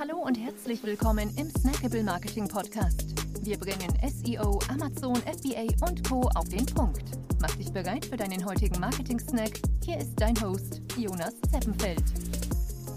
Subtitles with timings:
[0.00, 3.04] Hallo und herzlich willkommen im Snackable Marketing Podcast.
[3.42, 6.22] Wir bringen SEO, Amazon, FBA und Co.
[6.36, 7.02] auf den Punkt.
[7.38, 9.60] Mach dich bereit für deinen heutigen Marketing-Snack.
[9.84, 12.02] Hier ist dein Host, Jonas Zeppenfeld.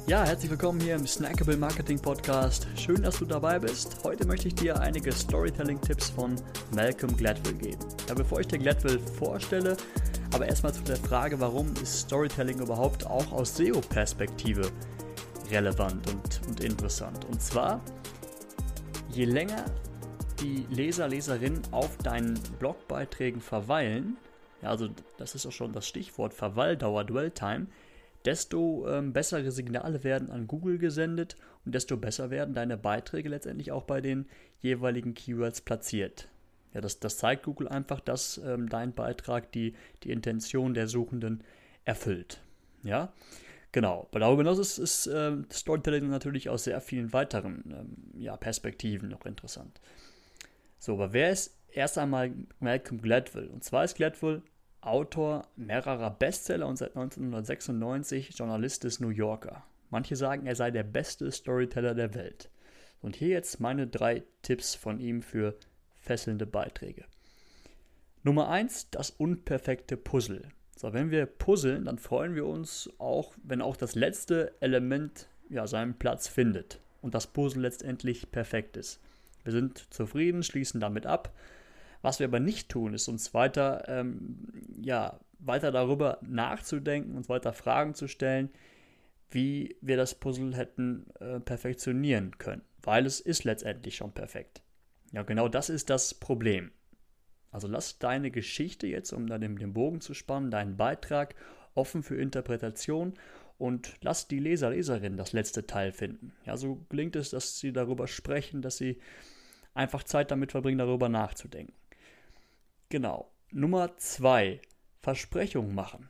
[0.07, 2.67] Ja, herzlich willkommen hier im Snackable Marketing Podcast.
[2.77, 3.97] Schön, dass du dabei bist.
[4.05, 6.37] Heute möchte ich dir einige Storytelling-Tipps von
[6.73, 7.85] Malcolm Gladwell geben.
[8.07, 9.75] Ja, bevor ich dir Gladwell vorstelle,
[10.33, 14.71] aber erstmal zu der Frage, warum ist Storytelling überhaupt auch aus SEO-Perspektive
[15.49, 17.25] relevant und, und interessant.
[17.25, 17.81] Und zwar,
[19.09, 19.65] je länger
[20.41, 24.17] die Leser, Leserinnen auf deinen Blogbeiträgen verweilen,
[24.61, 27.67] ja, also das ist auch schon das Stichwort Verweildauer, Dwell Time,
[28.25, 33.71] desto ähm, bessere Signale werden an Google gesendet und desto besser werden deine Beiträge letztendlich
[33.71, 34.27] auch bei den
[34.61, 36.29] jeweiligen Keywords platziert.
[36.73, 41.43] Ja, das, das zeigt Google einfach, dass ähm, dein Beitrag die, die Intention der Suchenden
[41.85, 42.41] erfüllt.
[42.83, 43.13] Ja,
[43.73, 44.07] genau.
[44.09, 49.09] Aber darüber hinaus ist, ist äh, Storytelling natürlich aus sehr vielen weiteren ähm, ja, Perspektiven
[49.09, 49.81] noch interessant.
[50.79, 53.47] So, aber wer ist erst einmal Malcolm Gladwell?
[53.47, 54.41] Und zwar ist Gladwell
[54.83, 59.63] Autor mehrerer Bestseller und seit 1996 Journalist des New Yorker.
[59.89, 62.49] Manche sagen, er sei der beste Storyteller der Welt.
[63.01, 65.55] Und hier jetzt meine drei Tipps von ihm für
[65.95, 67.05] fesselnde Beiträge.
[68.23, 70.49] Nummer 1, das unperfekte Puzzle.
[70.83, 75.65] So, wenn wir puzzeln, dann freuen wir uns auch, wenn auch das letzte Element ja,
[75.65, 78.99] seinen Platz findet und das Puzzle letztendlich perfekt ist.
[79.45, 81.33] Wir sind zufrieden, schließen damit ab.
[82.01, 84.39] Was wir aber nicht tun, ist uns weiter, ähm,
[84.75, 88.49] ja, weiter darüber nachzudenken, uns weiter Fragen zu stellen,
[89.31, 94.61] wie wir das Puzzle hätten äh, perfektionieren können, weil es ist letztendlich schon perfekt.
[95.13, 96.71] Ja, genau das ist das Problem.
[97.53, 101.35] Also lass deine Geschichte jetzt, um dann den Bogen zu spannen, deinen Beitrag
[101.75, 103.13] offen für Interpretation
[103.59, 106.33] und lass die Leser, Leserinnen das letzte Teil finden.
[106.45, 108.99] Ja, so gelingt es, dass sie darüber sprechen, dass sie
[109.75, 111.73] einfach Zeit damit verbringen, darüber nachzudenken.
[112.89, 113.31] Genau.
[113.51, 114.59] Nummer zwei,
[115.01, 116.09] Versprechungen machen.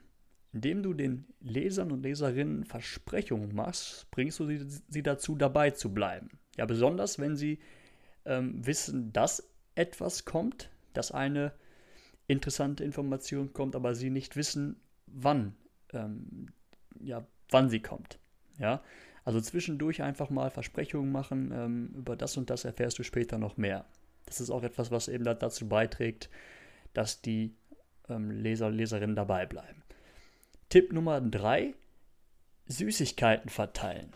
[0.53, 5.93] Indem du den Lesern und Leserinnen Versprechungen machst, bringst du sie, sie dazu, dabei zu
[5.93, 6.29] bleiben.
[6.55, 7.59] Ja, besonders wenn sie
[8.23, 11.53] ähm, wissen, dass etwas kommt, dass eine
[12.27, 14.77] interessante Information kommt, aber sie nicht wissen,
[15.07, 15.55] wann,
[15.91, 16.47] ähm,
[16.99, 18.19] ja, wann sie kommt.
[18.59, 18.81] Ja,
[19.25, 23.57] also zwischendurch einfach mal Versprechungen machen, ähm, über das und das erfährst du später noch
[23.57, 23.85] mehr.
[24.25, 26.29] Das ist auch etwas, was eben dazu beiträgt,
[26.93, 27.55] dass die
[28.09, 29.83] ähm, Leser, Leserinnen dabei bleiben.
[30.69, 31.73] Tipp Nummer drei:
[32.67, 34.13] Süßigkeiten verteilen.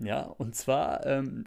[0.00, 1.44] Ja, und zwar ähm,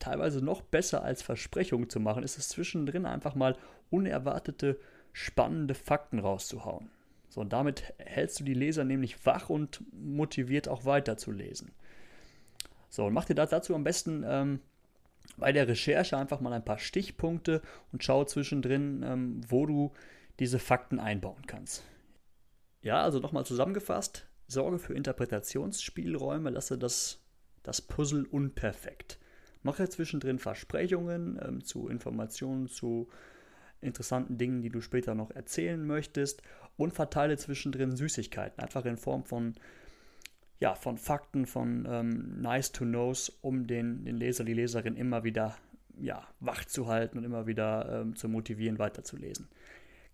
[0.00, 3.56] teilweise noch besser als Versprechungen zu machen, ist es zwischendrin einfach mal
[3.90, 4.80] unerwartete,
[5.12, 6.90] spannende Fakten rauszuhauen.
[7.28, 11.70] So, und damit hältst du die Leser nämlich wach und motiviert auch weiterzulesen.
[12.88, 14.60] So, und mach dir dazu am besten ähm,
[15.36, 17.62] bei der Recherche einfach mal ein paar Stichpunkte
[17.92, 19.92] und schau zwischendrin, ähm, wo du
[20.40, 21.84] diese Fakten einbauen kannst.
[22.82, 27.22] Ja, also nochmal zusammengefasst, sorge für Interpretationsspielräume, lasse das,
[27.62, 29.19] das Puzzle unperfekt.
[29.62, 33.08] Mache zwischendrin Versprechungen ähm, zu Informationen, zu
[33.80, 36.42] interessanten Dingen, die du später noch erzählen möchtest
[36.76, 39.54] und verteile zwischendrin Süßigkeiten, einfach in Form von,
[40.58, 45.24] ja, von Fakten, von ähm, Nice to Knows, um den, den Leser, die Leserin immer
[45.24, 45.56] wieder
[45.98, 49.48] ja, wach zu halten und immer wieder ähm, zu motivieren, weiterzulesen.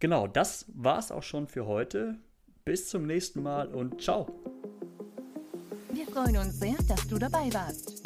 [0.01, 2.17] Genau, das war es auch schon für heute.
[2.65, 4.27] Bis zum nächsten Mal und ciao.
[5.93, 8.06] Wir freuen uns sehr, dass du dabei warst.